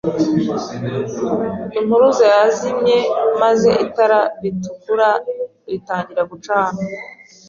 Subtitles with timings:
[1.79, 2.97] Impuruza yazimye
[3.41, 5.09] maze itara ritukura
[5.69, 6.79] ritangira gucana.